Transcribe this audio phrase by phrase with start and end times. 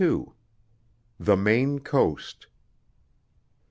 [1.19, 2.47] THE MAINE COAST.